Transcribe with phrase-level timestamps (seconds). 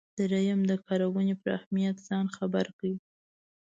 [0.17, 2.95] دریم د کارونې پر اهمیت ځان خبر کړئ.